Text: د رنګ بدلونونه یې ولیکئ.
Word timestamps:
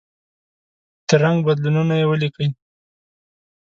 د 1.07 1.09
رنګ 1.23 1.37
بدلونونه 1.47 1.93
یې 1.99 2.05
ولیکئ. 2.07 2.47